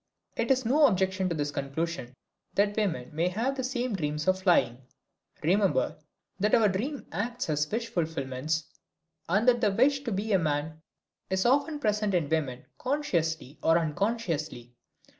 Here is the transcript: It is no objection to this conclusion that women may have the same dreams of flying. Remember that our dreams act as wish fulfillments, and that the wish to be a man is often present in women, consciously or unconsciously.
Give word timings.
It 0.35 0.49
is 0.49 0.65
no 0.65 0.87
objection 0.87 1.29
to 1.29 1.35
this 1.35 1.51
conclusion 1.51 2.15
that 2.55 2.75
women 2.75 3.11
may 3.13 3.27
have 3.27 3.55
the 3.55 3.63
same 3.63 3.95
dreams 3.95 4.27
of 4.27 4.41
flying. 4.41 4.79
Remember 5.43 5.95
that 6.39 6.55
our 6.55 6.67
dreams 6.69 7.03
act 7.11 7.47
as 7.51 7.69
wish 7.69 7.87
fulfillments, 7.87 8.63
and 9.29 9.47
that 9.47 9.61
the 9.61 9.69
wish 9.71 9.99
to 10.05 10.11
be 10.11 10.31
a 10.33 10.39
man 10.39 10.81
is 11.29 11.45
often 11.45 11.77
present 11.79 12.15
in 12.15 12.29
women, 12.29 12.65
consciously 12.79 13.59
or 13.61 13.77
unconsciously. 13.77 14.73